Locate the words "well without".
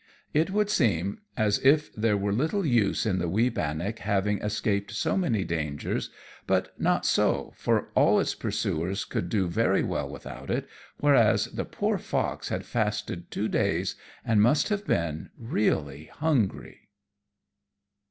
9.83-10.49